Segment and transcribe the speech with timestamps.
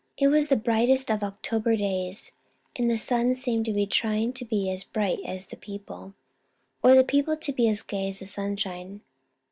[0.17, 2.31] It was the brightest of October days,
[2.75, 6.15] and the sun seemed to be trying to be as bright as the people,
[6.81, 9.01] or the people to be as gay as the sunshine.